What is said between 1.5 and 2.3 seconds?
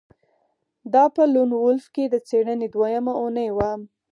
وولف کې د